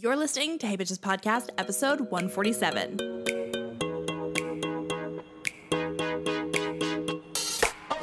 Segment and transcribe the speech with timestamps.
[0.00, 2.98] You're listening to Hey Bitches Podcast, episode 147.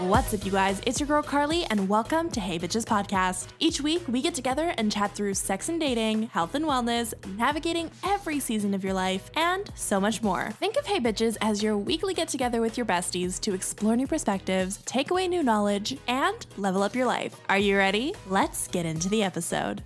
[0.09, 0.81] What's up, you guys?
[0.85, 3.47] It's your girl Karly, and welcome to Hey Bitches Podcast.
[3.59, 7.89] Each week, we get together and chat through sex and dating, health and wellness, navigating
[8.03, 10.51] every season of your life, and so much more.
[10.59, 14.05] Think of Hey Bitches as your weekly get together with your besties to explore new
[14.05, 17.39] perspectives, take away new knowledge, and level up your life.
[17.47, 18.13] Are you ready?
[18.27, 19.81] Let's get into the episode.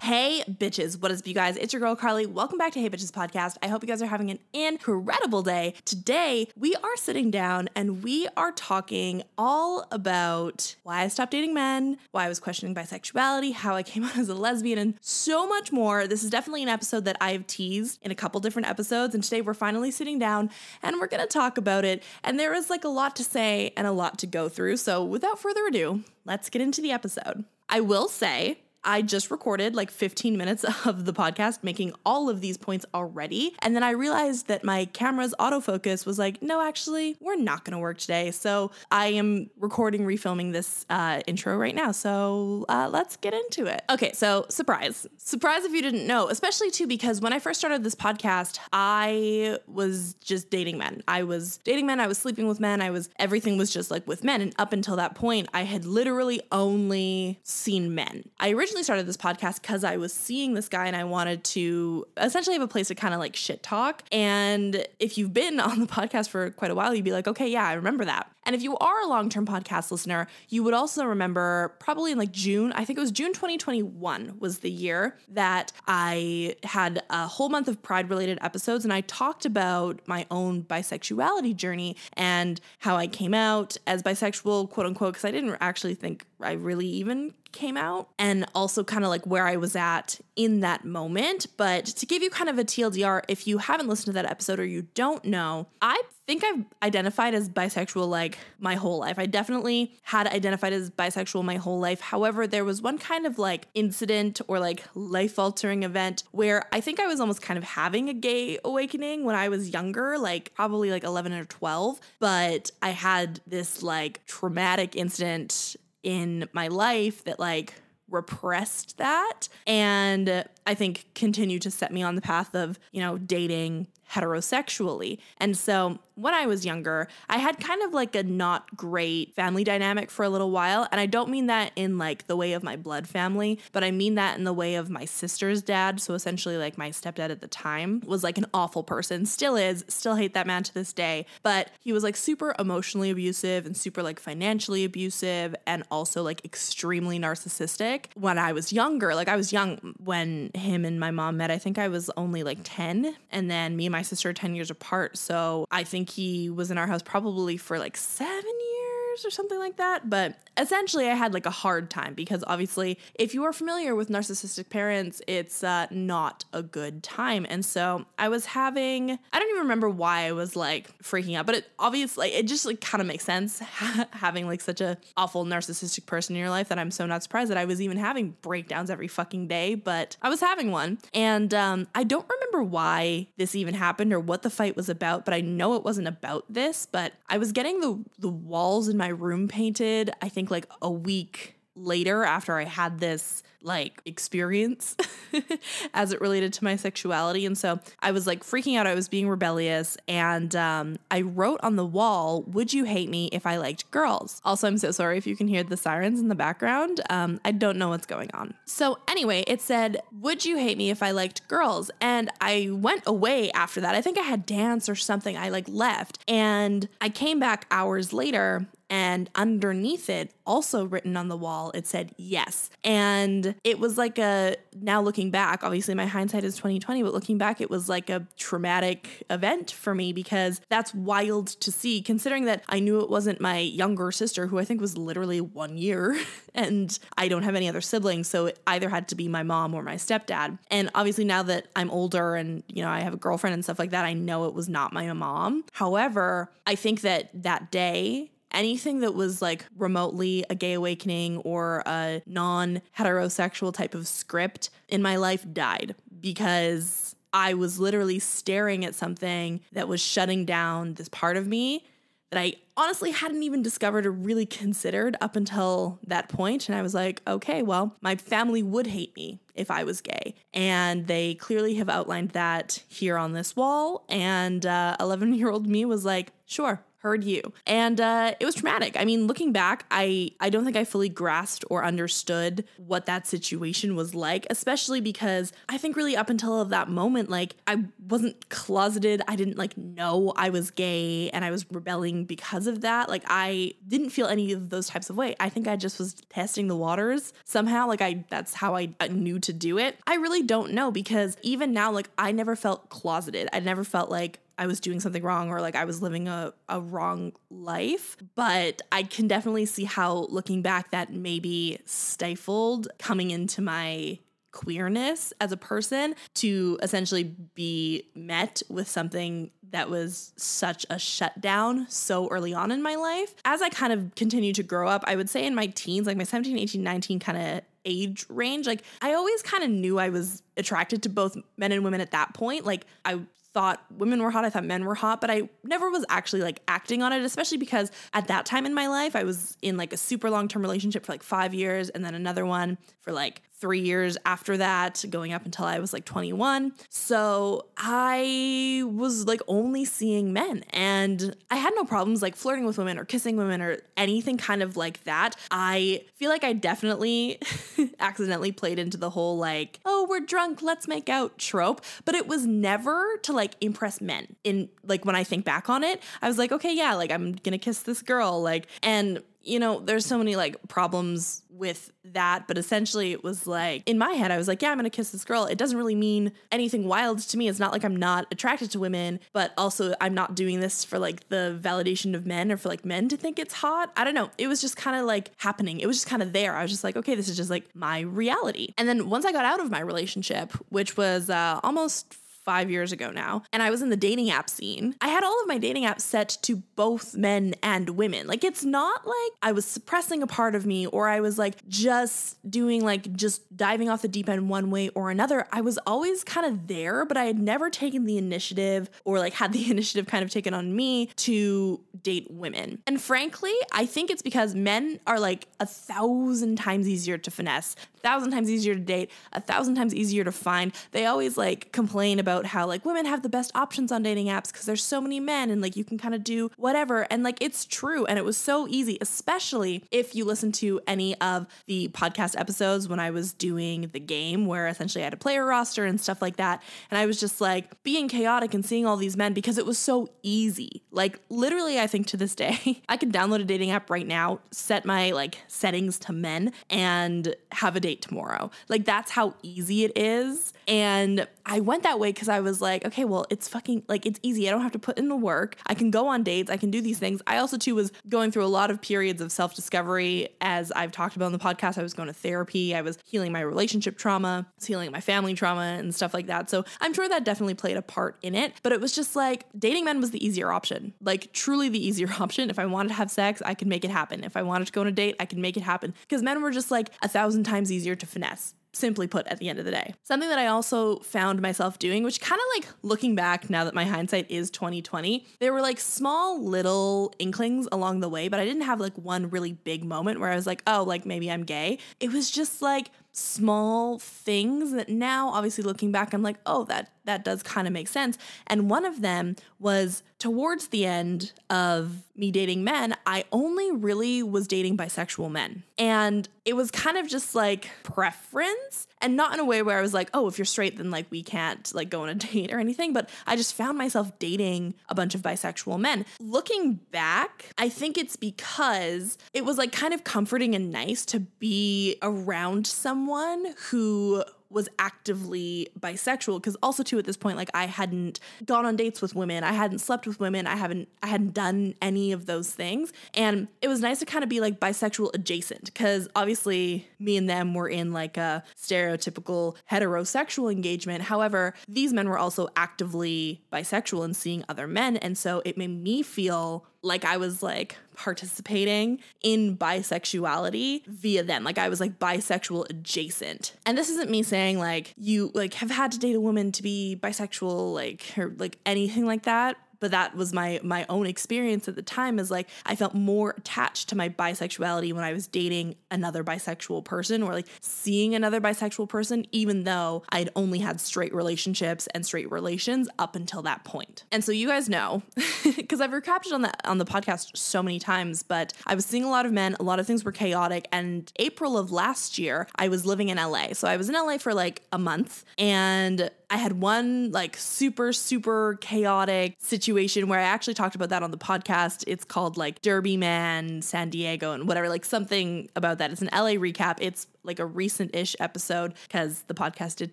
[0.00, 1.00] Hey, bitches.
[1.00, 1.56] What is up, you guys?
[1.56, 2.26] It's your girl, Karly.
[2.26, 3.56] Welcome back to Hey Bitches Podcast.
[3.62, 5.74] I hope you guys are having an incredible day.
[5.84, 11.52] Today, we are sitting down and we are talking all about why I stopped dating
[11.52, 15.46] men, why I was questioning bisexuality, how I came out as a lesbian, and so
[15.46, 16.06] much more.
[16.06, 19.14] This is definitely an episode that I've teased in a couple different episodes.
[19.14, 20.48] And today, we're finally sitting down
[20.82, 22.02] and we're going to talk about it.
[22.24, 24.78] And there is like a lot to say and a lot to go through.
[24.78, 27.44] So, without further ado, let's get into the episode.
[27.68, 32.40] I will say, I just recorded like 15 minutes of the podcast making all of
[32.40, 33.54] these points already.
[33.60, 37.72] And then I realized that my camera's autofocus was like, no, actually, we're not going
[37.72, 38.30] to work today.
[38.30, 41.92] So I am recording, refilming this uh, intro right now.
[41.92, 43.82] So uh, let's get into it.
[43.90, 45.06] Okay, so surprise.
[45.16, 49.58] Surprise if you didn't know, especially too, because when I first started this podcast, I
[49.66, 51.02] was just dating men.
[51.08, 54.06] I was dating men, I was sleeping with men, I was, everything was just like
[54.06, 54.40] with men.
[54.40, 58.24] And up until that point, I had literally only seen men.
[58.40, 61.42] I originally originally started this podcast because I was seeing this guy and I wanted
[61.44, 64.02] to essentially have a place to kind of like shit talk.
[64.12, 67.48] And if you've been on the podcast for quite a while, you'd be like, okay,
[67.48, 68.30] yeah, I remember that.
[68.44, 72.18] And if you are a long term podcast listener, you would also remember probably in
[72.18, 77.26] like June, I think it was June 2021 was the year that I had a
[77.26, 82.60] whole month of pride related episodes and I talked about my own bisexuality journey and
[82.78, 86.86] how I came out as bisexual, quote unquote, because I didn't actually think I really
[86.86, 91.46] even came out and also kind of like where I was at in that moment.
[91.56, 94.60] But to give you kind of a TLDR, if you haven't listened to that episode
[94.60, 99.18] or you don't know, I think I've identified as bisexual like my whole life.
[99.18, 102.00] I definitely had identified as bisexual my whole life.
[102.00, 106.82] However, there was one kind of like incident or like life altering event where I
[106.82, 110.52] think I was almost kind of having a gay awakening when I was younger, like
[110.54, 111.98] probably like 11 or 12.
[112.20, 117.74] But I had this like traumatic incident in my life that like
[118.10, 123.18] repressed that and I think continued to set me on the path of, you know,
[123.18, 125.18] dating heterosexually.
[125.36, 129.62] And so when I was younger, I had kind of like a not great family
[129.62, 130.88] dynamic for a little while.
[130.90, 133.92] And I don't mean that in like the way of my blood family, but I
[133.92, 136.00] mean that in the way of my sister's dad.
[136.00, 139.84] So essentially, like my stepdad at the time was like an awful person, still is,
[139.88, 141.24] still hate that man to this day.
[141.44, 146.44] But he was like super emotionally abusive and super like financially abusive and also like
[146.44, 149.14] extremely narcissistic when I was younger.
[149.14, 151.52] Like I was young when him and my mom met.
[151.52, 153.14] I think I was only like 10.
[153.30, 155.16] And then me and my sister are 10 years apart.
[155.16, 158.87] So I think he was in our house probably for like seven years
[159.24, 160.08] or something like that.
[160.08, 164.08] But essentially, I had like a hard time because obviously, if you are familiar with
[164.08, 167.46] narcissistic parents, it's uh, not a good time.
[167.48, 171.46] And so I was having, I don't even remember why I was like freaking out,
[171.46, 173.58] but it obviously, it just like kind of makes sense
[174.10, 177.50] having like such a awful narcissistic person in your life that I'm so not surprised
[177.50, 180.98] that I was even having breakdowns every fucking day, but I was having one.
[181.14, 185.24] And um, I don't remember why this even happened or what the fight was about,
[185.24, 188.96] but I know it wasn't about this, but I was getting the, the walls in
[188.96, 194.96] my room painted, I think like a week later after I had this like experience
[195.94, 197.44] as it related to my sexuality.
[197.44, 198.86] And so I was like freaking out.
[198.86, 199.96] I was being rebellious.
[200.06, 204.40] And um, I wrote on the wall, Would you hate me if I liked girls?
[204.44, 207.00] Also, I'm so sorry if you can hear the sirens in the background.
[207.10, 208.54] Um, I don't know what's going on.
[208.64, 211.90] So anyway, it said, Would you hate me if I liked girls?
[212.00, 213.94] And I went away after that.
[213.94, 215.36] I think I had dance or something.
[215.36, 216.20] I like left.
[216.28, 221.86] And I came back hours later and underneath it, also written on the wall, it
[221.86, 222.70] said yes.
[222.82, 227.38] And it was like a now looking back, obviously my hindsight is 2020, but looking
[227.38, 232.44] back, it was like a traumatic event for me because that's wild to see, considering
[232.46, 236.18] that I knew it wasn't my younger sister, who I think was literally one year,
[236.54, 238.28] and I don't have any other siblings.
[238.28, 240.58] So it either had to be my mom or my stepdad.
[240.70, 243.78] And obviously now that I'm older and, you know, I have a girlfriend and stuff
[243.78, 245.64] like that, I know it was not my mom.
[245.72, 251.82] However, I think that that day anything that was like remotely a gay awakening or
[251.86, 258.84] a non heterosexual type of script in my life died because I was literally staring
[258.84, 261.84] at something that was shutting down this part of me
[262.30, 266.68] that I honestly hadn't even discovered or really considered up until that point.
[266.68, 270.34] And I was like, okay, well, my family would hate me if I was gay.
[270.52, 274.04] And they clearly have outlined that here on this wall.
[274.08, 277.52] And 11 uh, year old me was like, sure, heard you.
[277.66, 278.96] And uh, it was traumatic.
[278.98, 283.26] I mean, looking back, I, I don't think I fully grasped or understood what that
[283.26, 288.48] situation was like, especially because I think really up until that moment, like I wasn't
[288.48, 289.22] closeted.
[289.28, 293.08] I didn't like know I was gay and I was rebelling because of that.
[293.08, 295.36] Like I didn't feel any of those types of way.
[295.38, 297.86] I think I just was testing the waters somehow.
[297.86, 299.96] Like I, that's how I knew to do it.
[300.06, 303.48] I really don't know because even now, like I never felt closeted.
[303.52, 306.52] I never felt like I was doing something wrong or like I was living a,
[306.68, 308.16] a wrong life.
[308.34, 314.18] But I can definitely see how looking back that maybe stifled coming into my
[314.50, 321.86] queerness as a person to essentially be met with something that was such a shutdown
[321.88, 323.34] so early on in my life.
[323.44, 326.16] As I kind of continued to grow up, I would say in my teens, like
[326.16, 330.08] my 17, 18, 19 kind of age range, like I always kind of knew I
[330.08, 332.64] was attracted to both men and women at that point.
[332.64, 333.20] Like I
[333.54, 336.60] thought women were hot, I thought men were hot, but I never was actually like
[336.68, 339.92] acting on it, especially because at that time in my life, I was in like
[339.92, 343.42] a super long term relationship for like five years and then another one for like
[343.60, 346.72] three years after that, going up until I was like 21.
[346.88, 352.78] So I was like only seeing men and I had no problems like flirting with
[352.78, 355.34] women or kissing women or anything kind of like that.
[355.50, 357.40] I feel like I definitely
[358.00, 362.26] accidentally played into the whole like, oh, we're drunk, let's make out trope, but it
[362.28, 364.36] was never to like impress men.
[364.44, 367.32] In like when I think back on it, I was like, okay, yeah, like I'm
[367.32, 372.46] gonna kiss this girl, like, and you know, there's so many like problems with that,
[372.46, 375.10] but essentially it was like in my head, I was like, yeah, I'm gonna kiss
[375.10, 375.46] this girl.
[375.46, 377.48] It doesn't really mean anything wild to me.
[377.48, 380.98] It's not like I'm not attracted to women, but also I'm not doing this for
[380.98, 383.92] like the validation of men or for like men to think it's hot.
[383.96, 384.30] I don't know.
[384.38, 385.80] It was just kind of like happening.
[385.80, 386.54] It was just kind of there.
[386.54, 388.74] I was just like, okay, this is just like my reality.
[388.78, 392.14] And then once I got out of my relationship, which was uh, almost
[392.48, 395.38] five years ago now, and I was in the dating app scene, I had all
[395.42, 398.26] of my dating apps set to both men and women.
[398.26, 401.68] Like, it's not like I was suppressing a part of me or I was like
[401.68, 405.46] just doing like just diving off the deep end one way or another.
[405.52, 409.34] I was always kind of there, but I had never taken the initiative or like
[409.34, 412.80] had the initiative kind of taken on me to date women.
[412.86, 417.76] And frankly, I think it's because men are like a thousand times easier to finesse,
[417.96, 420.72] a thousand times easier to date, a thousand times easier to find.
[420.92, 424.50] They always like complain about how like women have the best options on dating apps
[424.52, 427.06] because there's so many men and like you can kind of do whatever.
[427.10, 428.04] And like it's true.
[428.06, 432.88] And it was so easy, especially if you listen to any of the podcast episodes
[432.88, 436.22] when I was doing the game where essentially I had a player roster and stuff
[436.22, 436.62] like that.
[436.90, 439.78] And I was just like being chaotic and seeing all these men because it was
[439.78, 440.82] so easy.
[440.90, 444.40] Like literally, I think to this day, I can download a dating app right now,
[444.50, 448.50] set my like settings to men, and have a date tomorrow.
[448.68, 450.52] Like that's how easy it is.
[450.68, 454.20] And I went that way because I was like, okay, well, it's fucking like it's
[454.22, 454.46] easy.
[454.46, 455.56] I don't have to put in the work.
[455.66, 456.50] I can go on dates.
[456.50, 457.22] I can do these things.
[457.26, 460.28] I also too was going through a lot of periods of self discovery.
[460.42, 462.74] As I've talked about in the podcast, I was going to therapy.
[462.74, 466.50] I was healing my relationship trauma, healing my family trauma, and stuff like that.
[466.50, 468.52] So I'm sure that definitely played a part in it.
[468.62, 472.10] But it was just like dating men was the easier option, like truly the easier
[472.20, 472.50] option.
[472.50, 474.22] If I wanted to have sex, I could make it happen.
[474.22, 476.42] If I wanted to go on a date, I could make it happen because men
[476.42, 479.64] were just like a thousand times easier to finesse simply put at the end of
[479.64, 479.94] the day.
[480.02, 483.74] Something that I also found myself doing, which kind of like looking back now that
[483.74, 488.44] my hindsight is 2020, there were like small little inklings along the way, but I
[488.44, 491.44] didn't have like one really big moment where I was like, oh, like maybe I'm
[491.44, 491.78] gay.
[492.00, 496.92] It was just like small things that now obviously looking back I'm like, "Oh, that
[497.08, 502.02] that does kind of make sense." And one of them was towards the end of
[502.16, 505.62] me dating men, I only really was dating bisexual men.
[505.78, 509.82] And it was kind of just like preference and not in a way where I
[509.82, 512.52] was like, "Oh, if you're straight then like we can't like go on a date
[512.52, 516.04] or anything," but I just found myself dating a bunch of bisexual men.
[516.20, 521.20] Looking back, I think it's because it was like kind of comforting and nice to
[521.20, 527.66] be around someone who was actively bisexual because also too at this point like I
[527.66, 531.34] hadn't gone on dates with women, I hadn't slept with women, I haven't I hadn't
[531.34, 532.92] done any of those things.
[533.14, 537.28] And it was nice to kind of be like bisexual adjacent cuz obviously me and
[537.28, 541.02] them were in like a stereotypical heterosexual engagement.
[541.02, 545.82] However, these men were also actively bisexual and seeing other men and so it made
[545.82, 551.42] me feel like I was like participating in bisexuality via them.
[551.44, 553.54] Like I was like bisexual adjacent.
[553.66, 556.62] And this isn't me saying like you like have had to date a woman to
[556.62, 561.68] be bisexual like or like anything like that but that was my my own experience
[561.68, 565.26] at the time is like I felt more attached to my bisexuality when I was
[565.26, 570.80] dating another bisexual person or like seeing another bisexual person even though I'd only had
[570.80, 574.04] straight relationships and straight relations up until that point.
[574.12, 575.02] And so you guys know
[575.44, 579.04] because I've recapped on the on the podcast so many times, but I was seeing
[579.04, 582.46] a lot of men, a lot of things were chaotic and April of last year
[582.56, 583.52] I was living in LA.
[583.52, 587.92] So I was in LA for like a month and I had one like super,
[587.92, 591.84] super chaotic situation where I actually talked about that on the podcast.
[591.86, 595.90] It's called like Derby Man San Diego and whatever, like something about that.
[595.90, 596.76] It's an LA recap.
[596.80, 599.92] It's like a recent ish episode because the podcast did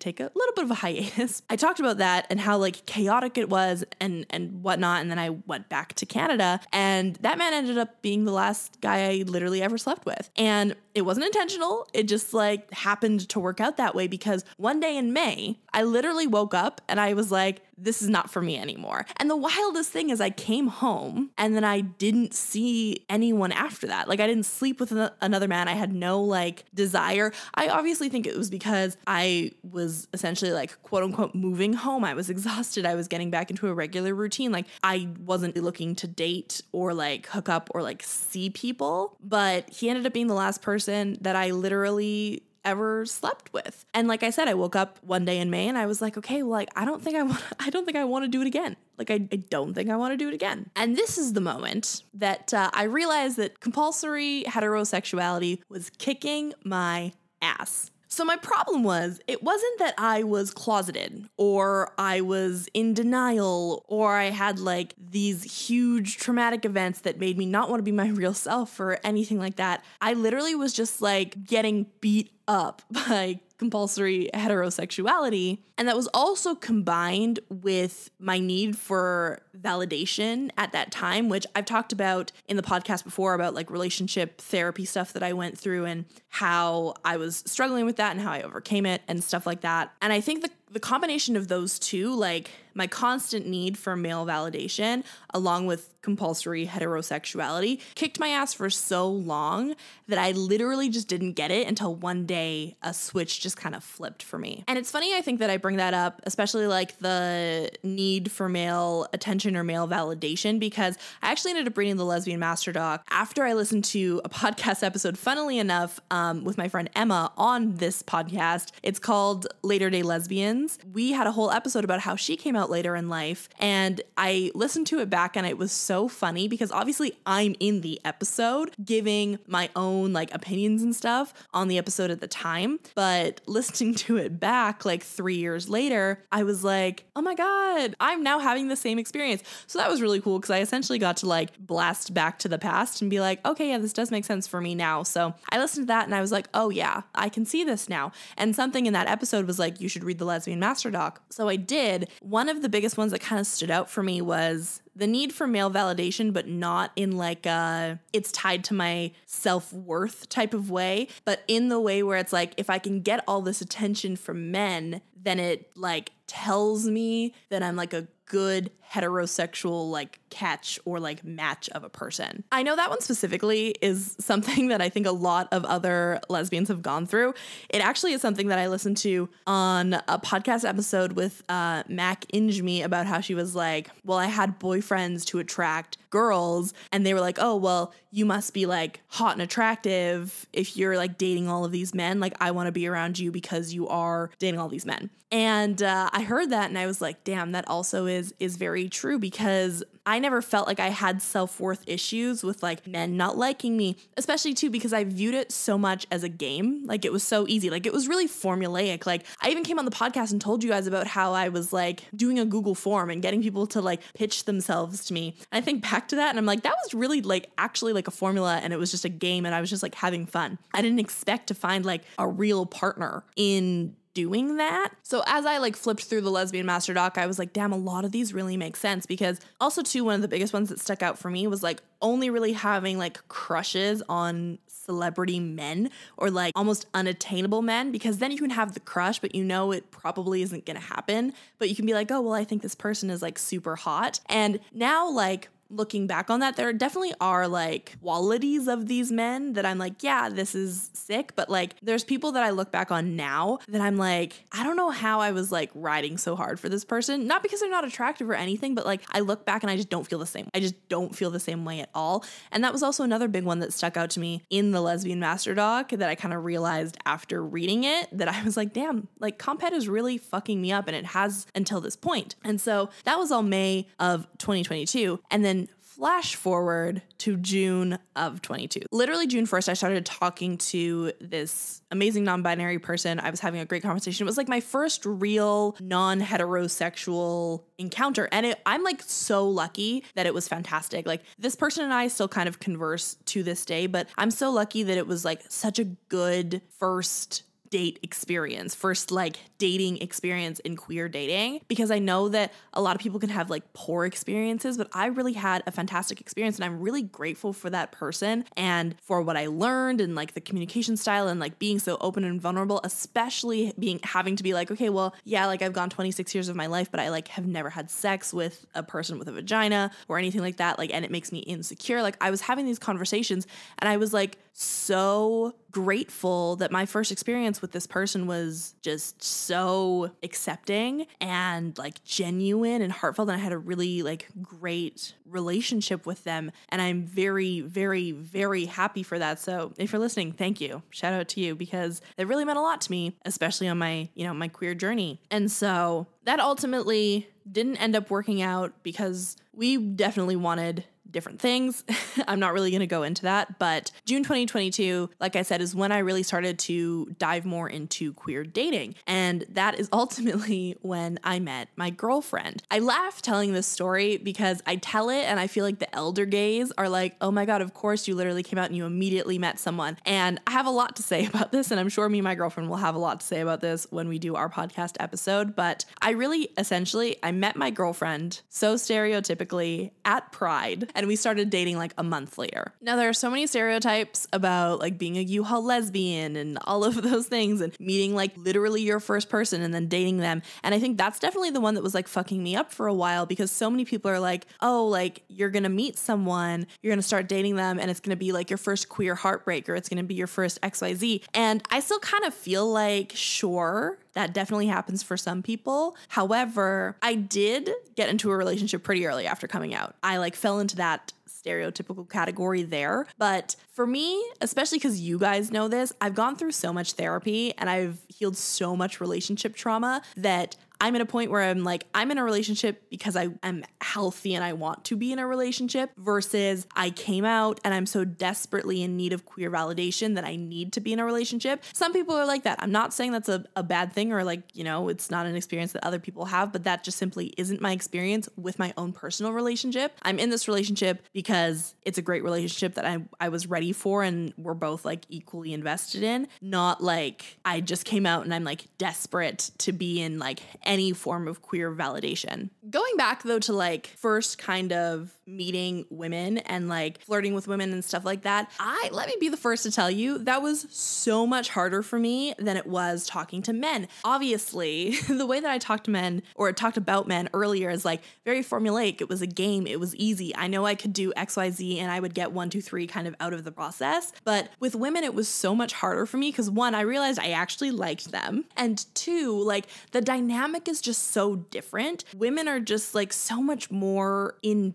[0.00, 1.42] take a little bit of a hiatus.
[1.50, 5.02] I talked about that and how like chaotic it was and and whatnot.
[5.02, 8.80] And then I went back to Canada and that man ended up being the last
[8.80, 10.30] guy I literally ever slept with.
[10.36, 11.86] And it wasn't intentional.
[11.92, 15.82] It just like happened to work out that way because one day in May, I
[15.82, 19.06] literally woke up and I was like, this is not for me anymore.
[19.18, 23.86] And the wildest thing is, I came home and then I didn't see anyone after
[23.88, 24.08] that.
[24.08, 25.68] Like, I didn't sleep with another man.
[25.68, 27.32] I had no like desire.
[27.54, 32.04] I obviously think it was because I was essentially like quote unquote moving home.
[32.04, 32.86] I was exhausted.
[32.86, 34.52] I was getting back into a regular routine.
[34.52, 39.16] Like, I wasn't looking to date or like hook up or like see people.
[39.22, 43.86] But he ended up being the last person that I literally ever slept with.
[43.94, 46.18] And like I said, I woke up one day in May and I was like,
[46.18, 48.42] okay, well, like I don't think I want I don't think I want to do
[48.42, 48.76] it again.
[48.98, 50.70] Like I, I don't think I want to do it again.
[50.76, 57.12] And this is the moment that uh, I realized that compulsory heterosexuality was kicking my
[57.40, 57.90] ass.
[58.08, 63.84] So, my problem was, it wasn't that I was closeted or I was in denial
[63.88, 67.92] or I had like these huge traumatic events that made me not want to be
[67.92, 69.84] my real self or anything like that.
[70.00, 75.58] I literally was just like getting beat up by compulsory heterosexuality.
[75.78, 81.64] And that was also combined with my need for validation at that time, which I've
[81.64, 85.86] talked about in the podcast before about like relationship therapy stuff that I went through
[85.86, 89.62] and how I was struggling with that and how I overcame it and stuff like
[89.62, 89.92] that.
[90.02, 94.26] And I think the the combination of those two, like my constant need for male
[94.26, 99.74] validation, along with compulsory heterosexuality, kicked my ass for so long
[100.08, 103.82] that I literally just didn't get it until one day a switch just kind of
[103.82, 104.62] flipped for me.
[104.68, 108.48] And it's funny, I think that I bring that up, especially like the need for
[108.48, 113.06] male attention or male validation, because I actually ended up reading the Lesbian Master Doc
[113.10, 117.76] after I listened to a podcast episode, funnily enough, um, with my friend Emma on
[117.76, 118.72] this podcast.
[118.82, 120.55] It's called Later Day Lesbians.
[120.92, 124.50] We had a whole episode about how she came out later in life, and I
[124.54, 128.70] listened to it back and it was so funny because obviously I'm in the episode
[128.84, 133.94] giving my own like opinions and stuff on the episode at the time, but listening
[133.94, 138.38] to it back like 3 years later, I was like, "Oh my god, I'm now
[138.38, 141.58] having the same experience." So that was really cool because I essentially got to like
[141.58, 144.60] blast back to the past and be like, "Okay, yeah, this does make sense for
[144.60, 147.44] me now." So I listened to that and I was like, "Oh yeah, I can
[147.44, 150.90] see this now." And something in that episode was like, "You should read the Master
[150.90, 152.08] Doc." So I did.
[152.20, 155.32] One of the biggest ones that kind of stood out for me was the need
[155.32, 160.54] for male validation, but not in like a it's tied to my self worth type
[160.54, 163.60] of way, but in the way where it's like if I can get all this
[163.60, 170.20] attention from men, then it like tells me that I'm like a good heterosexual like
[170.30, 172.44] catch or like match of a person.
[172.52, 176.68] I know that one specifically is something that I think a lot of other lesbians
[176.68, 177.34] have gone through.
[177.68, 182.26] It actually is something that I listened to on a podcast episode with uh, Mac
[182.32, 187.12] Ingeme about how she was like, Well, I had boyfriends to attract girls, and they
[187.12, 191.48] were like, Oh, well, you must be like hot and attractive if you're like dating
[191.48, 192.20] all of these men.
[192.20, 195.10] Like, I want to be around you because you are dating all these men.
[195.30, 198.88] And uh, I heard that and I was like, damn, that also is is very
[198.88, 203.36] true because I never felt like I had self worth issues with like men not
[203.36, 206.84] liking me, especially too because I viewed it so much as a game.
[206.86, 207.70] Like it was so easy.
[207.70, 209.04] Like it was really formulaic.
[209.04, 211.72] Like I even came on the podcast and told you guys about how I was
[211.72, 215.34] like doing a Google form and getting people to like pitch themselves to me.
[215.50, 218.06] And I think back to that and I'm like, that was really like actually like
[218.06, 220.58] a formula and it was just a game and I was just like having fun.
[220.72, 224.94] I didn't expect to find like a real partner in doing that.
[225.02, 227.76] So as I like flipped through the lesbian master doc, I was like, damn, a
[227.76, 230.80] lot of these really make sense because also too one of the biggest ones that
[230.80, 236.30] stuck out for me was like only really having like crushes on celebrity men or
[236.30, 239.90] like almost unattainable men because then you can have the crush but you know it
[239.90, 242.74] probably isn't going to happen, but you can be like, "Oh, well, I think this
[242.74, 247.48] person is like super hot." And now like looking back on that, there definitely are
[247.48, 251.32] like qualities of these men that I'm like, yeah, this is sick.
[251.36, 254.76] But like, there's people that I look back on now that I'm like, I don't
[254.76, 257.26] know how I was like riding so hard for this person.
[257.26, 259.90] Not because they're not attractive or anything, but like, I look back and I just
[259.90, 260.48] don't feel the same.
[260.54, 262.24] I just don't feel the same way at all.
[262.50, 265.20] And that was also another big one that stuck out to me in the lesbian
[265.20, 269.08] master doc that I kind of realized after reading it that I was like, damn,
[269.18, 272.36] like comphet is really fucking me up and it has until this point.
[272.44, 275.20] And so that was all May of 2022.
[275.30, 275.65] And then
[275.96, 278.80] flash forward to June of 22.
[278.92, 283.18] Literally, June 1st, I started talking to this amazing non binary person.
[283.18, 284.24] I was having a great conversation.
[284.24, 288.28] It was like my first real non heterosexual encounter.
[288.30, 291.06] And it, I'm like so lucky that it was fantastic.
[291.06, 294.50] Like, this person and I still kind of converse to this day, but I'm so
[294.50, 300.58] lucky that it was like such a good first date experience, first like dating experience
[300.60, 304.04] in queer dating, because I know that a lot of people can have like poor
[304.04, 308.44] experiences, but I really had a fantastic experience and I'm really grateful for that person
[308.56, 312.24] and for what I learned and like the communication style and like being so open
[312.24, 316.34] and vulnerable, especially being having to be like, okay, well, yeah, like I've gone 26
[316.34, 319.28] years of my life, but I like have never had sex with a person with
[319.28, 320.78] a vagina or anything like that.
[320.78, 322.02] Like, and it makes me insecure.
[322.02, 323.46] Like, I was having these conversations
[323.78, 329.22] and I was like, so grateful that my first experience with this person was just
[329.22, 336.06] so accepting and like genuine and heartfelt and I had a really like great relationship
[336.06, 339.38] with them and I'm very very very happy for that.
[339.38, 340.82] So, if you're listening, thank you.
[340.88, 344.08] Shout out to you because it really meant a lot to me, especially on my,
[344.14, 345.20] you know, my queer journey.
[345.30, 351.84] And so, that ultimately didn't end up working out because we definitely wanted different things.
[352.28, 355.74] I'm not really going to go into that, but June 2022, like I said, is
[355.74, 358.94] when I really started to dive more into queer dating.
[359.06, 362.62] And that is ultimately when I met my girlfriend.
[362.70, 366.24] I laugh telling this story because I tell it and I feel like the elder
[366.24, 369.38] gays are like, oh my God, of course you literally came out and you immediately
[369.38, 369.98] met someone.
[370.04, 371.70] And I have a lot to say about this.
[371.70, 373.86] And I'm sure me and my girlfriend will have a lot to say about this
[373.90, 375.54] when we do our podcast episode.
[375.54, 381.50] But I really essentially, I met my girlfriend so stereotypically at Pride and we started
[381.50, 382.72] dating like a month later.
[382.80, 387.02] Now, there are so many stereotypes about like being a U-Haul lesbian and all of
[387.02, 390.42] those things and meeting like literally your first person and then dating them.
[390.62, 392.94] And I think that's definitely the one that was like fucking me up for a
[392.94, 397.02] while because so many people are like, oh, like you're gonna meet someone, you're gonna
[397.02, 400.14] start dating them, and it's gonna be like your first queer heartbreaker, it's gonna be
[400.14, 401.22] your first XYZ.
[401.34, 405.94] And I still kind of feel like, sure, that definitely happens for some people.
[406.08, 409.94] However, I did get into a relationship pretty early after coming out.
[410.02, 413.06] I like fell into that stereotypical category there.
[413.18, 417.52] But for me, especially because you guys know this, I've gone through so much therapy
[417.58, 421.86] and I've healed so much relationship trauma that I'm at a point where I'm like,
[421.94, 425.26] I'm in a relationship because I am healthy and I want to be in a
[425.26, 430.24] relationship versus I came out and I'm so desperately in need of queer validation that
[430.24, 431.62] I need to be in a relationship.
[431.72, 432.62] Some people are like that.
[432.62, 435.36] I'm not saying that's a, a bad thing or like, you know, it's not an
[435.36, 438.92] experience that other people have, but that just simply isn't my experience with my own
[438.92, 439.92] personal relationship.
[440.02, 444.02] I'm in this relationship because it's a great relationship that I, I was ready for
[444.02, 448.44] and we're both like equally invested in, not like I just came out and I'm
[448.44, 452.50] like desperate to be in like any form of queer validation.
[452.68, 457.72] Going back though to like first kind of meeting women and like flirting with women
[457.72, 460.66] and stuff like that, I let me be the first to tell you that was
[460.70, 463.88] so much harder for me than it was talking to men.
[464.04, 468.02] Obviously, the way that I talked to men or talked about men earlier is like
[468.24, 469.00] very formulaic.
[469.00, 470.34] It was a game, it was easy.
[470.36, 473.14] I know I could do XYZ and I would get one, two, three kind of
[473.20, 474.12] out of the process.
[474.24, 477.30] But with women, it was so much harder for me because one, I realized I
[477.30, 478.44] actually liked them.
[478.56, 482.04] And two, like the dynamic is just so different.
[482.16, 484.72] Women are just like so much more in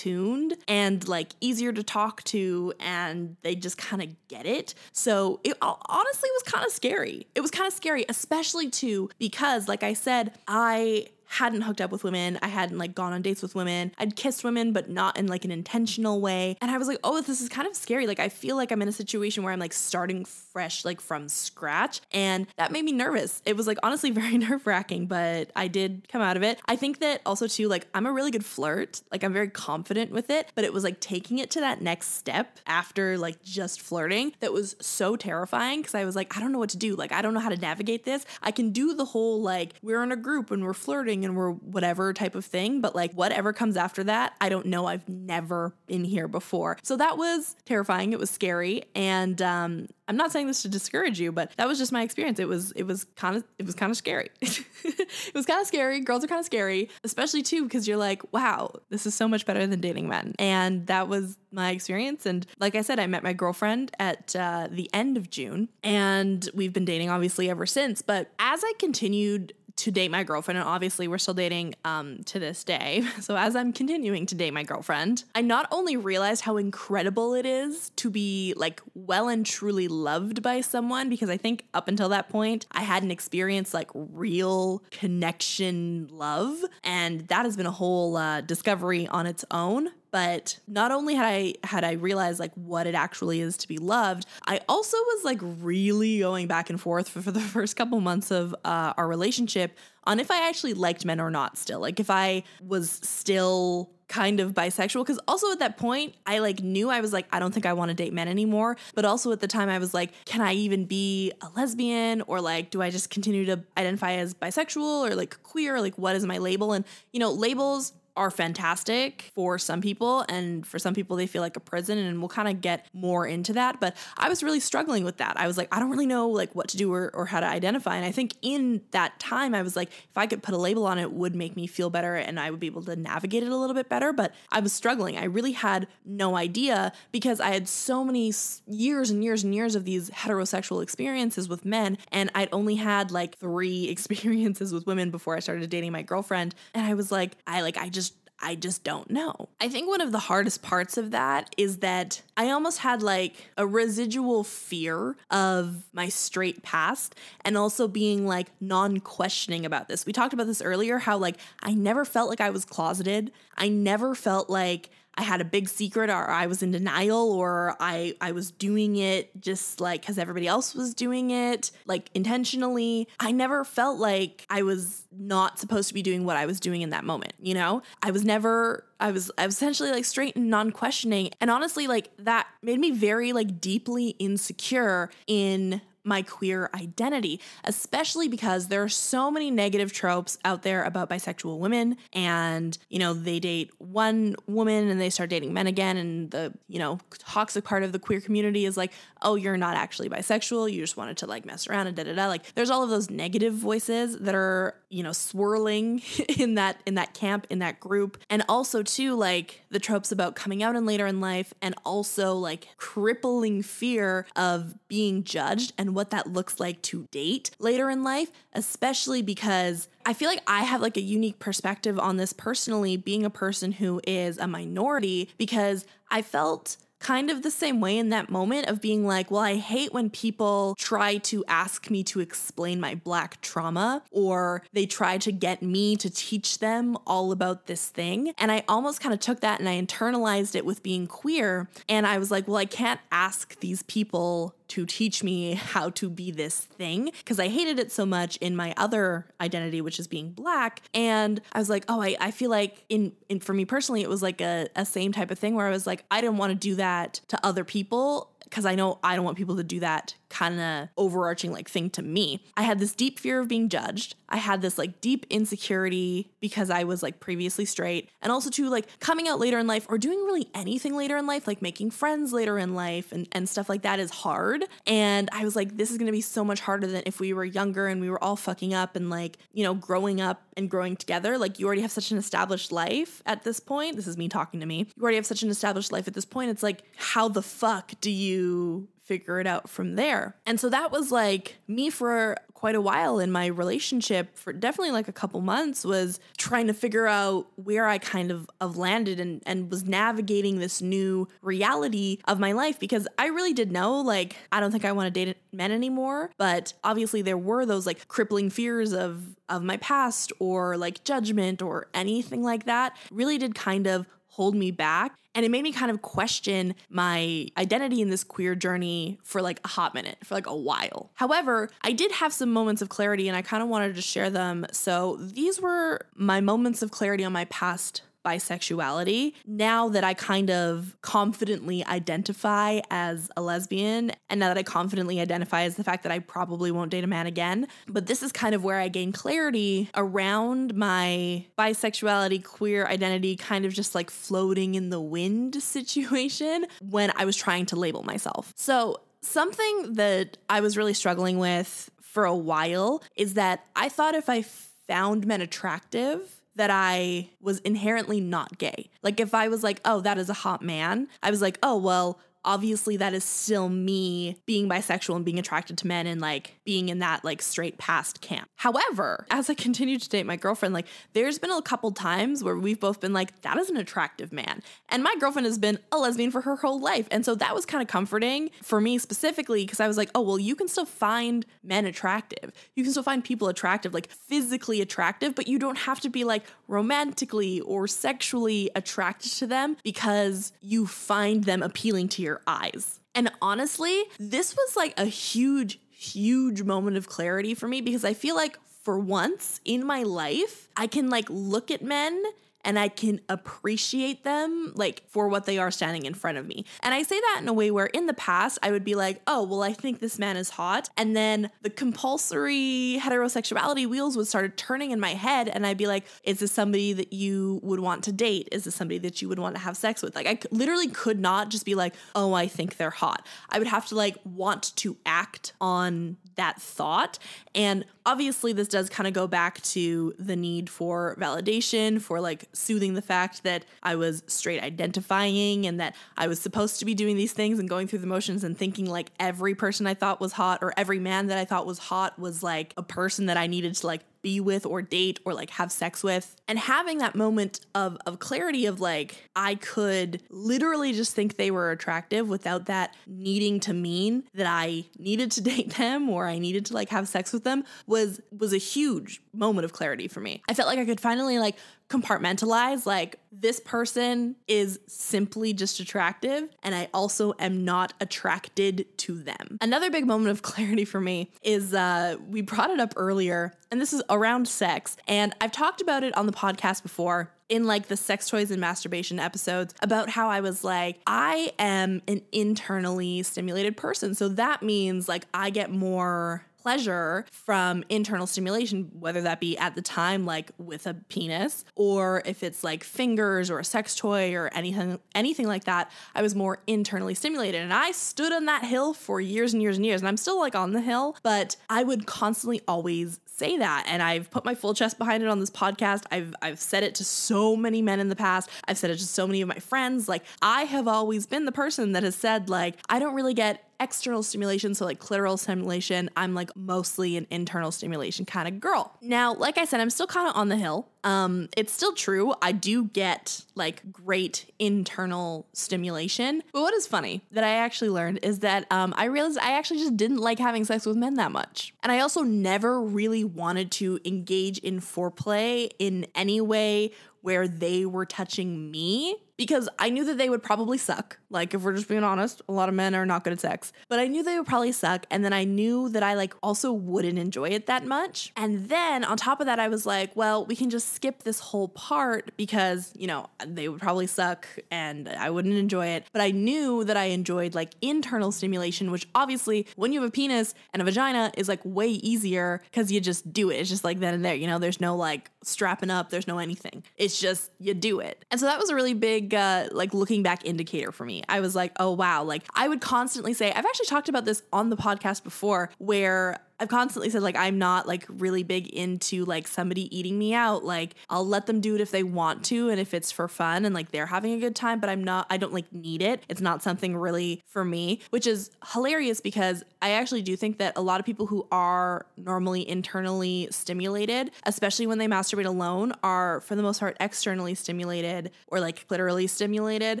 [0.68, 4.74] and like easier to talk to, and they just kind of get it.
[4.92, 7.26] So it honestly was kind of scary.
[7.34, 11.90] It was kind of scary, especially too, because like I said, I hadn't hooked up
[11.90, 12.38] with women.
[12.42, 13.92] I hadn't like gone on dates with women.
[13.98, 16.56] I'd kissed women, but not in like an intentional way.
[16.60, 18.06] And I was like, oh, this is kind of scary.
[18.06, 21.28] Like, I feel like I'm in a situation where I'm like starting fresh, like from
[21.28, 22.00] scratch.
[22.12, 23.42] And that made me nervous.
[23.44, 26.60] It was like honestly very nerve wracking, but I did come out of it.
[26.66, 29.02] I think that also, too, like, I'm a really good flirt.
[29.10, 32.14] Like, I'm very confident with it, but it was like taking it to that next
[32.16, 36.52] step after like just flirting that was so terrifying because I was like, I don't
[36.52, 36.96] know what to do.
[36.96, 38.24] Like, I don't know how to navigate this.
[38.42, 41.50] I can do the whole like, we're in a group and we're flirting and we're
[41.50, 42.80] whatever type of thing.
[42.80, 44.86] But like whatever comes after that, I don't know.
[44.86, 46.78] I've never been here before.
[46.82, 48.14] So that was terrifying.
[48.14, 48.84] It was scary.
[48.94, 52.38] And um, I'm not saying this to discourage you, but that was just my experience.
[52.38, 54.30] It was it was kind of it was kind of scary.
[54.40, 56.00] it was kind of scary.
[56.00, 59.46] Girls are kind of scary, especially too because you're like, wow, this is so much
[59.46, 60.34] better than dating men.
[60.38, 62.26] And that was my experience.
[62.26, 66.48] And like I said, I met my girlfriend at uh, the end of June, and
[66.54, 68.02] we've been dating obviously ever since.
[68.02, 72.38] But as I continued to date my girlfriend and obviously we're still dating um, to
[72.38, 73.02] this day.
[73.24, 77.46] So as i'm continuing to date my girlfriend i not only realized how incredible it
[77.46, 82.10] is to be like well and truly loved by someone because i think up until
[82.10, 88.16] that point i hadn't experienced like real connection love and that has been a whole
[88.16, 92.86] uh, discovery on its own but not only had I had I realized like what
[92.86, 97.08] it actually is to be loved, I also was like really going back and forth
[97.08, 101.04] for, for the first couple months of uh, our relationship on if I actually liked
[101.04, 101.80] men or not still.
[101.80, 106.62] Like if I was still kind of bisexual because also at that point I like
[106.62, 108.76] knew I was like I don't think I want to date men anymore.
[108.94, 112.22] But also at the time I was like can I even be a lesbian?
[112.28, 115.10] Or like do I just continue to identify as bisexual?
[115.10, 115.80] Or like queer?
[115.80, 116.72] Like what is my label?
[116.72, 121.42] And you know labels are fantastic for some people and for some people they feel
[121.42, 123.80] like a prison and we'll kind of get more into that.
[123.80, 125.38] But i was really struggling with that.
[125.38, 127.46] I was like i don't really know like what to do or, or how to
[127.46, 127.96] identify.
[127.96, 130.86] And i think in that time i was like if i could put a label
[130.86, 133.42] on it, it would make me feel better and i would be able to navigate
[133.42, 134.12] it a little bit better.
[134.12, 135.16] But i was struggling.
[135.16, 138.32] I really had no idea because i had so many
[138.66, 143.10] years and years and years of these heterosexual experiences with men and i'd only had
[143.10, 146.54] like three experiences with women before i started dating my girlfriend.
[146.74, 148.03] And i was like i like i just
[148.44, 149.48] I just don't know.
[149.58, 153.50] I think one of the hardest parts of that is that I almost had like
[153.56, 160.04] a residual fear of my straight past and also being like non questioning about this.
[160.04, 163.32] We talked about this earlier how like I never felt like I was closeted.
[163.56, 167.76] I never felt like I had a big secret or I was in denial or
[167.80, 173.08] I I was doing it just like cuz everybody else was doing it like intentionally.
[173.20, 176.82] I never felt like I was not supposed to be doing what I was doing
[176.82, 177.82] in that moment, you know?
[178.02, 181.30] I was never I was I was essentially like straight and non-questioning.
[181.40, 188.28] And honestly like that made me very like deeply insecure in my queer identity, especially
[188.28, 191.96] because there are so many negative tropes out there about bisexual women.
[192.12, 195.96] And, you know, they date one woman and they start dating men again.
[195.96, 199.76] And the, you know, toxic part of the queer community is like, oh, you're not
[199.76, 200.70] actually bisexual.
[200.70, 202.26] You just wanted to like mess around and da da da.
[202.26, 206.02] Like, there's all of those negative voices that are, you know, swirling
[206.38, 208.18] in that, in that camp, in that group.
[208.28, 212.32] And also, too, like the tropes about coming out in later in life and also
[212.32, 218.04] like crippling fear of being judged and what that looks like to date later in
[218.04, 222.96] life, especially because I feel like I have like a unique perspective on this personally,
[222.96, 227.98] being a person who is a minority, because I felt kind of the same way
[227.98, 232.02] in that moment of being like, well, I hate when people try to ask me
[232.04, 237.30] to explain my black trauma or they try to get me to teach them all
[237.30, 238.32] about this thing.
[238.38, 241.68] And I almost kind of took that and I internalized it with being queer.
[241.90, 246.08] And I was like, well, I can't ask these people to teach me how to
[246.08, 250.06] be this thing because I hated it so much in my other identity, which is
[250.06, 250.82] being black.
[250.92, 254.08] And I was like, oh, I, I feel like in, in for me personally, it
[254.08, 256.50] was like a, a same type of thing where I was like, I didn't want
[256.50, 259.80] to do that to other people because I know I don't want people to do
[259.80, 262.44] that kind of overarching like thing to me.
[262.56, 264.16] I had this deep fear of being judged.
[264.28, 268.68] I had this like deep insecurity because I was like previously straight and also to
[268.68, 271.92] like coming out later in life or doing really anything later in life, like making
[271.92, 274.64] friends later in life and, and stuff like that is hard.
[274.88, 277.32] And I was like, this is going to be so much harder than if we
[277.32, 280.68] were younger and we were all fucking up and like, you know, growing up and
[280.68, 281.38] growing together.
[281.38, 283.94] Like you already have such an established life at this point.
[283.94, 284.88] This is me talking to me.
[284.96, 286.50] You already have such an established life at this point.
[286.50, 290.34] It's like, how the fuck do you figure it out from there.
[290.46, 294.90] And so that was like me for quite a while in my relationship for definitely
[294.90, 299.20] like a couple months was trying to figure out where I kind of, of landed
[299.20, 304.00] and, and was navigating this new reality of my life because I really did know
[304.00, 306.30] like I don't think I want to date men anymore.
[306.38, 311.60] But obviously there were those like crippling fears of of my past or like judgment
[311.60, 315.16] or anything like that really did kind of hold me back.
[315.36, 319.60] And it made me kind of question my identity in this queer journey for like
[319.64, 321.10] a hot minute, for like a while.
[321.14, 324.30] However, I did have some moments of clarity and I kind of wanted to share
[324.30, 324.66] them.
[324.72, 329.34] So these were my moments of clarity on my past bisexuality.
[329.46, 335.20] Now that I kind of confidently identify as a lesbian, and now that I confidently
[335.20, 338.32] identify as the fact that I probably won't date a man again, but this is
[338.32, 344.10] kind of where I gain clarity around my bisexuality, queer identity, kind of just like
[344.10, 348.52] floating in the wind situation when I was trying to label myself.
[348.56, 354.14] So, something that I was really struggling with for a while is that I thought
[354.14, 358.90] if I found men attractive, that I was inherently not gay.
[359.02, 361.76] Like if I was like, oh, that is a hot man, I was like, oh,
[361.76, 366.56] well, obviously that is still me being bisexual and being attracted to men and like
[366.64, 368.48] being in that like straight past camp.
[368.56, 372.56] However, as I continue to date my girlfriend, like there's been a couple times where
[372.56, 374.62] we've both been like, that is an attractive man.
[374.88, 377.08] And my girlfriend has been a lesbian for her whole life.
[377.10, 380.20] And so that was kind of comforting for me specifically because I was like, oh,
[380.20, 382.52] well, you can still find men attractive.
[382.74, 386.24] You can still find people attractive, like physically attractive, but you don't have to be
[386.24, 392.42] like romantically or sexually attracted to them because you find them appealing to your your
[392.46, 393.00] eyes.
[393.14, 398.14] And honestly, this was like a huge, huge moment of clarity for me because I
[398.14, 402.22] feel like for once in my life, I can like look at men
[402.64, 406.64] and I can appreciate them like for what they are standing in front of me.
[406.80, 409.20] And I say that in a way where in the past I would be like,
[409.26, 410.88] oh, well, I think this man is hot.
[410.96, 415.48] And then the compulsory heterosexuality wheels would start turning in my head.
[415.48, 418.48] And I'd be like, is this somebody that you would want to date?
[418.52, 420.14] Is this somebody that you would want to have sex with?
[420.14, 423.26] Like, I literally could not just be like, oh, I think they're hot.
[423.50, 427.18] I would have to like want to act on that thought.
[427.54, 432.48] And obviously, this does kind of go back to the need for validation, for like
[432.52, 436.94] soothing the fact that I was straight identifying and that I was supposed to be
[436.94, 440.20] doing these things and going through the motions and thinking like every person I thought
[440.20, 443.36] was hot or every man that I thought was hot was like a person that
[443.36, 446.98] I needed to like be with or date or like have sex with and having
[446.98, 452.26] that moment of of clarity of like I could literally just think they were attractive
[452.28, 456.74] without that needing to mean that I needed to date them or I needed to
[456.74, 460.42] like have sex with them was was a huge moment of clarity for me.
[460.48, 461.56] I felt like I could finally like
[461.88, 469.22] compartmentalize like this person is simply just attractive and I also am not attracted to
[469.22, 469.58] them.
[469.60, 473.80] Another big moment of clarity for me is uh we brought it up earlier and
[473.80, 477.88] this is around sex and I've talked about it on the podcast before in like
[477.88, 483.22] the sex toys and masturbation episodes about how I was like, I am an internally
[483.22, 484.14] stimulated person.
[484.14, 489.74] So that means like I get more pleasure from internal stimulation, whether that be at
[489.74, 494.34] the time, like with a penis, or if it's like fingers or a sex toy
[494.34, 495.90] or anything, anything like that.
[496.14, 497.60] I was more internally stimulated.
[497.60, 500.00] And I stood on that hill for years and years and years.
[500.00, 503.84] And I'm still like on the hill, but I would constantly always say that.
[503.88, 506.04] And I've put my full chest behind it on this podcast.
[506.10, 508.48] I've I've said it to so many men in the past.
[508.66, 510.08] I've said it to so many of my friends.
[510.08, 513.64] Like I have always been the person that has said like I don't really get
[513.80, 518.96] external stimulation, so like clitoral stimulation, I'm like mostly an internal stimulation kind of girl.
[519.00, 520.88] Now, like I said, I'm still kind of on the hill.
[521.02, 522.34] Um, it's still true.
[522.40, 526.42] I do get like great internal stimulation.
[526.52, 529.80] But what is funny that I actually learned is that um, I realized I actually
[529.80, 531.74] just didn't like having sex with men that much.
[531.82, 536.90] And I also never really wanted to engage in foreplay in any way
[537.22, 541.18] where they were touching me because I knew that they would probably suck.
[541.30, 543.72] Like, if we're just being honest, a lot of men are not good at sex,
[543.88, 545.06] but I knew they would probably suck.
[545.10, 548.32] And then I knew that I like also wouldn't enjoy it that much.
[548.36, 551.40] And then on top of that, I was like, well, we can just skip this
[551.40, 556.06] whole part because, you know, they would probably suck and I wouldn't enjoy it.
[556.12, 560.12] But I knew that I enjoyed like internal stimulation, which obviously when you have a
[560.12, 563.56] penis and a vagina is like way easier because you just do it.
[563.56, 566.38] It's just like then and there, you know, there's no like strapping up, there's no
[566.38, 566.84] anything.
[566.96, 568.24] It's just you do it.
[568.30, 571.22] And so that was a really big big uh, like looking back indicator for me.
[571.28, 574.42] I was like, oh wow, like I would constantly say, I've actually talked about this
[574.52, 579.26] on the podcast before where I've constantly said like I'm not like really big into
[579.26, 580.64] like somebody eating me out.
[580.64, 583.66] Like I'll let them do it if they want to and if it's for fun
[583.66, 586.24] and like they're having a good time, but I'm not I don't like need it.
[586.26, 590.72] It's not something really for me, which is hilarious because I actually do think that
[590.74, 596.40] a lot of people who are normally internally stimulated, especially when they masturbate alone, are
[596.40, 600.00] for the most part externally stimulated or like clitorally stimulated.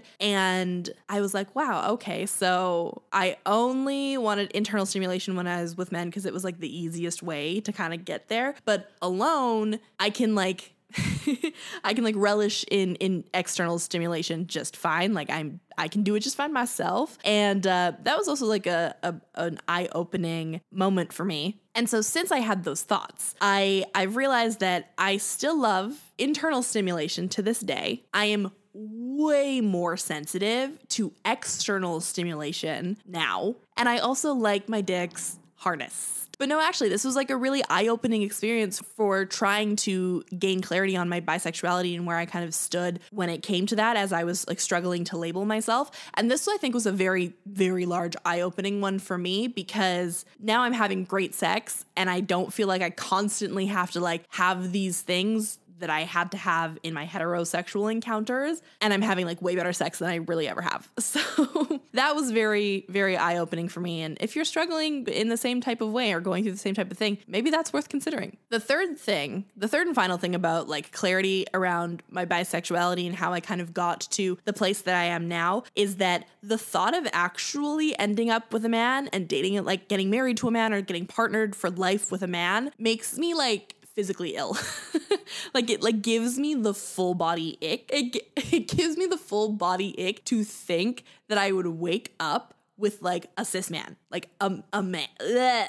[0.18, 2.24] And I was like, wow, okay.
[2.24, 6.53] So I only wanted internal stimulation when I was with men because it was like
[6.60, 8.54] the easiest way to kind of get there.
[8.64, 10.74] But alone, I can like
[11.84, 15.14] I can like relish in in external stimulation just fine.
[15.14, 17.18] Like I'm I can do it just fine myself.
[17.24, 21.60] And uh, that was also like a, a an eye opening moment for me.
[21.74, 26.62] And so since I had those thoughts, I I realized that I still love internal
[26.62, 28.04] stimulation to this day.
[28.12, 33.54] I am way more sensitive to external stimulation now.
[33.76, 36.23] And I also like my dick's hardest.
[36.38, 40.60] But no, actually, this was like a really eye opening experience for trying to gain
[40.60, 43.96] clarity on my bisexuality and where I kind of stood when it came to that
[43.96, 45.90] as I was like struggling to label myself.
[46.14, 50.24] And this, I think, was a very, very large eye opening one for me because
[50.40, 54.24] now I'm having great sex and I don't feel like I constantly have to like
[54.30, 59.26] have these things that I had to have in my heterosexual encounters, and I'm having
[59.26, 60.88] like way better sex than I really ever have.
[61.14, 64.02] So that was very, very eye opening for me.
[64.02, 66.74] And if you're struggling in the same type of way or going through the same
[66.74, 68.36] type of thing, maybe that's worth considering.
[68.48, 73.14] The third thing, the third and final thing about like clarity around my bisexuality and
[73.14, 76.58] how I kind of got to the place that I am now is that the
[76.58, 80.48] thought of actually ending up with a man and dating it, like getting married to
[80.48, 84.56] a man or getting partnered for life with a man, makes me like physically ill.
[85.54, 87.90] like it like gives me the full body ick.
[87.92, 92.54] It, it gives me the full body ick to think that I would wake up
[92.76, 95.06] with like a cis man, like a, a man.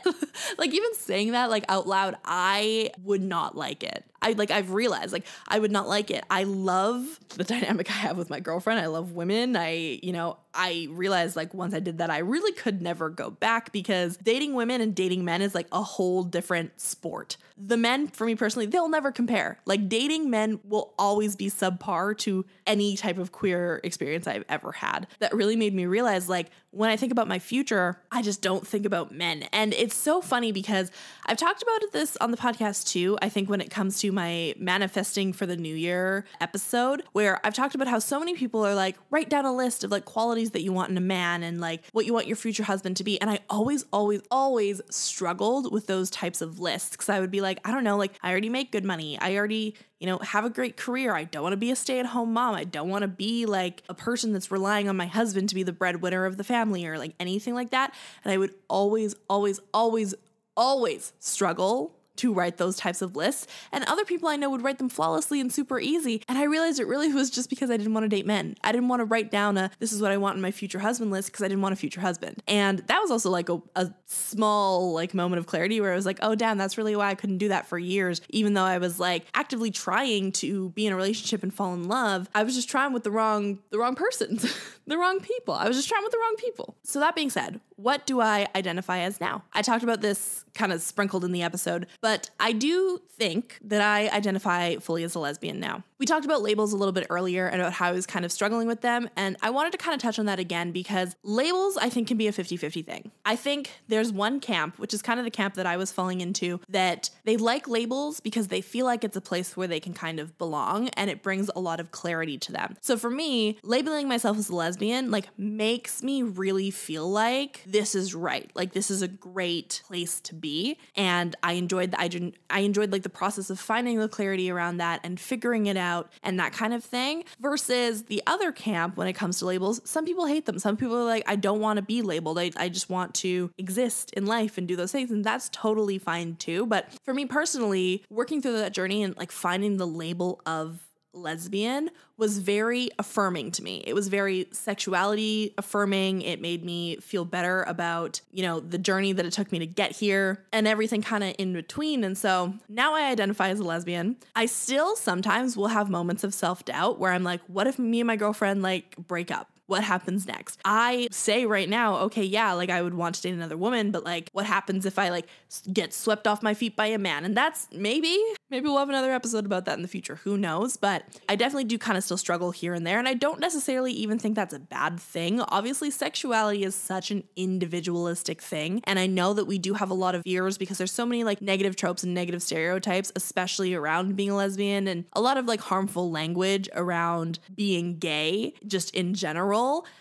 [0.57, 4.03] like even saying that like out loud, I would not like it.
[4.21, 6.23] I like I've realized like I would not like it.
[6.29, 8.79] I love the dynamic I have with my girlfriend.
[8.79, 9.55] I love women.
[9.55, 13.29] I, you know, I realized like once I did that, I really could never go
[13.29, 17.37] back because dating women and dating men is like a whole different sport.
[17.57, 19.59] The men, for me personally, they'll never compare.
[19.65, 24.71] Like dating men will always be subpar to any type of queer experience I've ever
[24.71, 25.07] had.
[25.19, 28.67] That really made me realize like when I think about my future, I just don't
[28.67, 29.43] think about men.
[29.53, 30.91] And it's so funny because
[31.25, 33.17] I've talked about this on the podcast too.
[33.21, 37.53] I think when it comes to my manifesting for the new year episode, where I've
[37.53, 40.44] talked about how so many people are like, write down a list of like qualities
[40.51, 43.03] that you want in a man and like what you want your future husband to
[43.03, 43.19] be.
[43.21, 47.41] And I always, always, always struggled with those types of lists because I would be
[47.41, 49.19] like, I don't know, like I already make good money.
[49.19, 51.15] I already, you know, have a great career.
[51.15, 52.55] I don't want to be a stay at home mom.
[52.55, 55.63] I don't want to be like a person that's relying on my husband to be
[55.63, 57.93] the breadwinner of the family or like anything like that.
[58.23, 60.13] And I would always, always, always,
[60.55, 63.47] always struggle to write those types of lists.
[63.71, 66.23] And other people I know would write them flawlessly and super easy.
[66.27, 68.55] And I realized it really was just because I didn't want to date men.
[68.63, 70.79] I didn't want to write down a this is what I want in my future
[70.79, 72.41] husband list because I didn't want a future husband.
[72.47, 76.05] And that was also like a, a small like moment of clarity where I was
[76.05, 78.21] like, oh damn, that's really why I couldn't do that for years.
[78.29, 81.87] Even though I was like actively trying to be in a relationship and fall in
[81.87, 84.39] love, I was just trying with the wrong the wrong person,
[84.87, 85.53] the wrong people.
[85.53, 86.75] I was just trying with the wrong people.
[86.83, 89.43] So that being said, what do I identify as now?
[89.53, 93.81] I talked about this kind of sprinkled in the episode, but I do think that
[93.81, 95.83] I identify fully as a lesbian now.
[95.97, 98.31] We talked about labels a little bit earlier and about how I was kind of
[98.31, 99.09] struggling with them.
[99.15, 102.17] And I wanted to kind of touch on that again because labels, I think, can
[102.17, 103.11] be a 50 50 thing.
[103.25, 106.21] I think there's one camp, which is kind of the camp that I was falling
[106.21, 109.93] into, that they like labels because they feel like it's a place where they can
[109.93, 112.75] kind of belong and it brings a lot of clarity to them.
[112.81, 117.95] So for me, labeling myself as a lesbian like makes me really feel like this
[117.95, 118.49] is right.
[118.55, 120.77] Like this is a great place to be.
[120.95, 122.09] And I enjoyed the, I,
[122.49, 126.11] I enjoyed like the process of finding the clarity around that and figuring it out
[126.23, 127.23] and that kind of thing.
[127.39, 130.59] Versus the other camp when it comes to labels, some people hate them.
[130.59, 132.39] Some people are like, I don't want to be labeled.
[132.39, 135.11] I, I just want to exist in life and do those things.
[135.11, 136.65] And that's totally fine too.
[136.65, 140.79] But for me personally, working through that journey and like finding the label of
[141.15, 143.83] lesbian was very affirming to me.
[143.85, 146.21] It was very sexuality affirming.
[146.21, 149.65] It made me feel better about, you know, the journey that it took me to
[149.65, 152.03] get here and everything kind of in between.
[152.03, 154.17] And so now I identify as a lesbian.
[154.35, 157.99] I still sometimes will have moments of self doubt where I'm like, what if me
[157.99, 159.49] and my girlfriend like break up?
[159.67, 160.59] What happens next?
[160.63, 164.03] I say right now, okay, yeah, like I would want to date another woman, but
[164.03, 165.27] like what happens if I like
[165.71, 167.25] get swept off my feet by a man?
[167.25, 168.17] And that's maybe,
[168.51, 170.17] maybe we'll have another episode about that in the future.
[170.17, 170.77] Who knows?
[170.77, 172.99] But I definitely do kind of still struggle here and there.
[172.99, 175.41] And I don't necessarily even think that's a bad thing.
[175.41, 178.81] Obviously, sexuality is such an individualistic thing.
[178.83, 181.23] And I know that we do have a lot of fears because there's so many
[181.23, 185.45] like negative tropes and negative stereotypes, especially around being a lesbian and a lot of
[185.45, 189.54] like harmful language around being gay just in general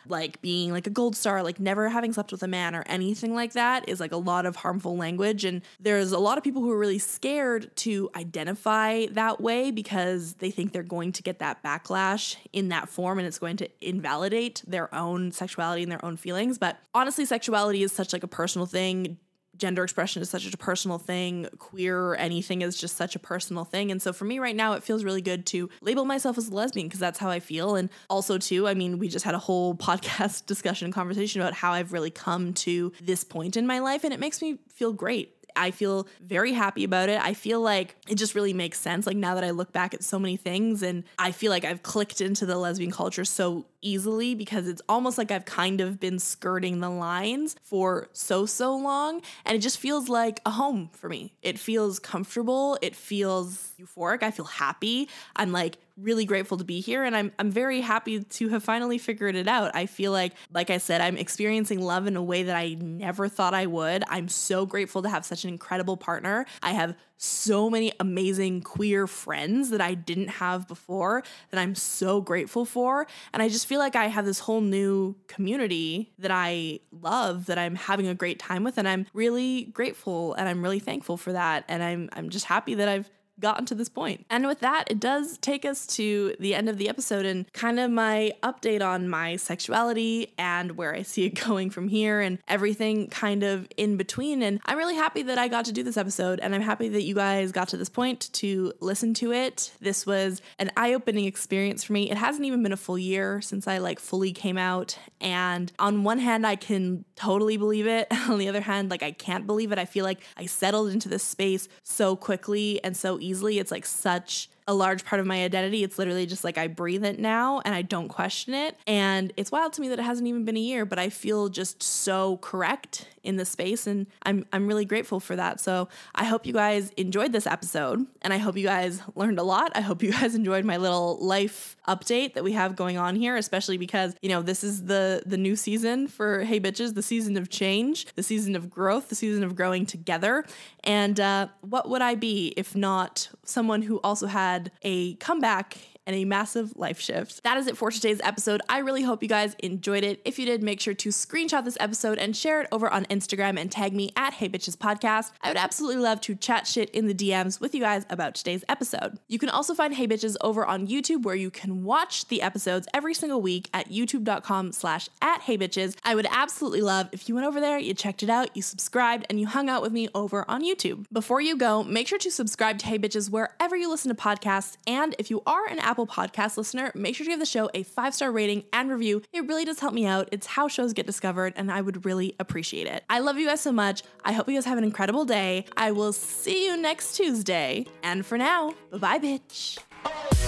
[0.07, 3.35] like being like a gold star, like never having slept with a man or anything
[3.35, 5.45] like that is like a lot of harmful language.
[5.45, 10.35] And there's a lot of people who are really scared to identify that way because
[10.35, 13.69] they think they're going to get that backlash in that form and it's going to
[13.81, 16.59] invalidate their own sexuality and their own feelings.
[16.59, 19.19] But honestly, sexuality is such like a personal thing
[19.57, 21.49] gender expression is such a personal thing.
[21.59, 23.91] Queer anything is just such a personal thing.
[23.91, 26.55] And so for me right now, it feels really good to label myself as a
[26.55, 27.77] lesbian because that's how I feel.
[27.77, 31.55] And also, too, I mean, we just had a whole podcast discussion and conversation about
[31.55, 34.05] how I've really come to this point in my life.
[34.05, 35.35] And it makes me feel great.
[35.57, 37.21] I feel very happy about it.
[37.23, 39.07] I feel like it just really makes sense.
[39.07, 41.83] Like now that I look back at so many things and I feel like I've
[41.83, 46.19] clicked into the lesbian culture so easily because it's almost like I've kind of been
[46.19, 49.23] skirting the lines for so, so long.
[49.45, 51.35] And it just feels like a home for me.
[51.43, 52.79] It feels comfortable.
[52.83, 54.23] It feels euphoric.
[54.23, 55.09] I feel happy.
[55.37, 58.99] I'm like really grateful to be here and I'm I'm very happy to have finally
[58.99, 59.77] figured it out.
[59.77, 63.29] I feel like like I said I'm experiencing love in a way that I never
[63.29, 64.03] thought I would.
[64.09, 66.47] I'm so grateful to have such an incredible partner.
[66.63, 72.21] I have so many amazing queer friends that I didn't have before that I'm so
[72.21, 73.07] grateful for.
[73.33, 77.59] And I just feel like I have this whole new community that I love, that
[77.59, 78.79] I'm having a great time with.
[78.79, 81.65] And I'm really grateful and I'm really thankful for that.
[81.69, 83.11] And I'm, I'm just happy that I've
[83.41, 84.25] gotten to this point.
[84.31, 87.79] And with that, it does take us to the end of the episode and kind
[87.79, 92.39] of my update on my sexuality and where I see it going from here and
[92.49, 94.43] everything kind of in between.
[94.43, 97.03] And I'm really happy that I got to do this episode and I'm happy that
[97.03, 99.73] you guys got to this point to listen to it.
[99.81, 102.11] This was an eye-opening experience for me.
[102.11, 106.05] It hasn't even been a full year since I like fully came out and on
[106.05, 108.09] one hand I can totally believe it.
[108.29, 109.79] on the other hand, like I can't believe it.
[109.79, 113.59] I feel like I settled into this space so quickly and so easily.
[113.59, 115.85] It's like such a large part of my identity.
[115.85, 118.77] It's literally just like I breathe it now and I don't question it.
[118.87, 121.49] And it's wild to me that it hasn't even been a year, but I feel
[121.49, 125.61] just so correct in the space and I'm I'm really grateful for that.
[125.61, 129.43] So, I hope you guys enjoyed this episode and I hope you guys learned a
[129.43, 129.73] lot.
[129.75, 133.37] I hope you guys enjoyed my little life update that we have going on here,
[133.37, 137.37] especially because, you know, this is the the new season for Hey Bitches, the season
[137.37, 140.45] of change, the season of growth, the season of growing together.
[140.83, 145.77] And uh, what would I be if not someone who also had a comeback
[146.07, 147.43] and a massive life shift.
[147.43, 148.61] That is it for today's episode.
[148.69, 150.21] I really hope you guys enjoyed it.
[150.25, 153.59] If you did, make sure to screenshot this episode and share it over on Instagram
[153.59, 155.33] and tag me at Hey Bitches Podcast.
[155.43, 158.65] I would absolutely love to chat shit in the DMs with you guys about today's
[158.69, 159.19] episode.
[159.29, 162.87] You can also find Hey Bitches over on YouTube where you can watch the episodes
[162.93, 165.97] every single week at youtube.com slash at Hey Bitches.
[166.05, 169.27] I would absolutely love if you went over there, you checked it out, you subscribed,
[169.31, 171.07] and you hung out with me over on YouTube.
[171.13, 174.77] Before you go, make sure to subscribe to Hey Bitches wherever you listen to podcasts.
[174.87, 177.85] And if you are an Apple Podcast listener, make sure to give the show a
[177.85, 179.23] five star rating and review.
[179.33, 180.29] It really does help me out.
[180.33, 183.05] It's how shows get discovered, and I would really appreciate it.
[183.09, 184.03] I love you guys so much.
[184.25, 185.67] I hope you guys have an incredible day.
[185.77, 187.87] I will see you next Tuesday.
[188.03, 190.44] And for now, bye bye, bitch.